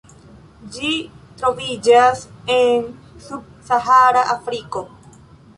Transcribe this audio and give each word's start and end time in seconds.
Ĝi 0.77 0.93
troviĝas 1.41 2.23
en 2.55 2.89
subsahara 3.27 4.25
Afriko. 4.39 4.87